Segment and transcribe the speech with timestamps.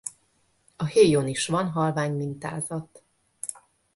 [0.75, 3.03] A héjon is van halvány mintázat.